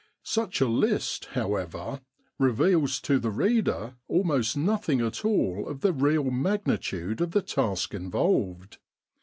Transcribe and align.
Such 0.23 0.61
a 0.61 0.67
list, 0.67 1.25
however, 1.33 2.01
reveals 2.39 2.99
to 3.01 3.19
the 3.19 3.29
reader 3.29 3.97
almost 4.07 4.57
nothing 4.57 4.99
at 4.99 5.23
all 5.23 5.67
of 5.69 5.81
the 5.81 5.93
real 5.93 6.31
magnitude 6.31 7.21
of 7.21 7.33
the 7.33 7.43
task 7.43 7.93
involved. 7.93 8.79